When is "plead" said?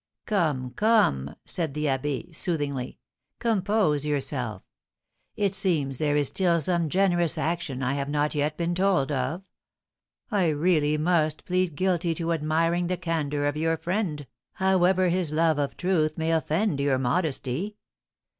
11.45-11.75